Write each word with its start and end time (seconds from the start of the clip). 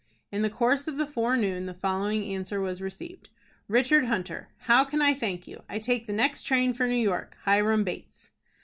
In 0.31 0.41
the 0.41 0.49
course 0.49 0.87
of 0.87 0.97
the 0.97 1.05
forenoon, 1.05 1.67
the 1.67 1.75
following 1.75 2.25
answer 2.33 2.59
was 2.59 2.81
received: 2.81 3.29
"RICHARD 3.67 4.05
HUNTER. 4.05 4.47
"How 4.61 4.83
can 4.83 4.99
I 4.99 5.13
thank 5.13 5.47
you! 5.47 5.61
I 5.69 5.77
take 5.77 6.07
the 6.07 6.11
next 6.11 6.41
train 6.41 6.73
for 6.73 6.87
New 6.87 6.95
York. 6.95 7.37
"HIRAM 7.43 7.83
BATES." 7.83 8.31